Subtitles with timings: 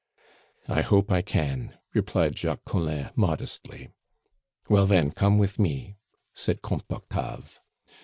[0.67, 3.89] "I hope I can," replied Jacques Collin modestly.
[4.67, 5.95] "Well, then, come with me,"
[6.33, 7.59] said Comte Octave.